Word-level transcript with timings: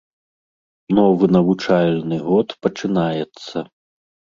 Новы 1.01 1.25
навучальны 1.37 2.21
год 2.33 2.47
пачынаецца. 2.67 3.69